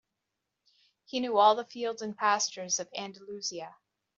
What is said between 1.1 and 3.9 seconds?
knew all the fields and pastures of Andalusia.